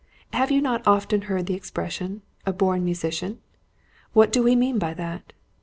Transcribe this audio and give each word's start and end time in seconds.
Have 0.33 0.49
you 0.49 0.63
not 0.63 0.81
often 0.87 1.21
heard 1.29 1.45
the 1.45 1.53
expression 1.53 2.23
'A 2.47 2.53
born 2.53 2.83
musician'? 2.83 3.37
What 4.13 4.31
do 4.31 4.41
we 4.41 4.55
mean 4.55 4.79
by 4.79 4.95
that? 4.95 5.31